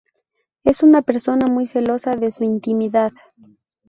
[0.63, 3.11] Es una persona muy celosa de su intimidad.